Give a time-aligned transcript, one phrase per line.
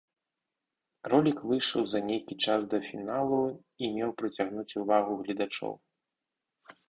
[1.11, 3.39] Ролік выйшаў за нейкі час да фіналу
[3.83, 5.73] і меў прыцягнуць увагу гледачоў.